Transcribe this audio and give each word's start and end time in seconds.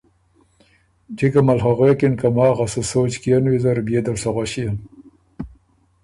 جکه 1.17 1.41
مل 1.47 1.59
خه 1.63 1.71
غوېکِن 1.77 2.13
که 2.19 2.27
ماخه 2.35 2.65
سُو 2.71 2.81
سوچ 2.91 3.13
کيېن 3.21 3.43
ویزر 3.47 3.77
بيې 3.85 3.99
دل 4.05 4.15
سُو 4.21 4.29
غوݭيېن۔ 4.35 4.75